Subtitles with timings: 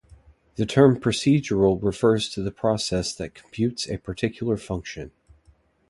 [0.55, 5.11] The term "procedural" refers to the process that computes a particular function.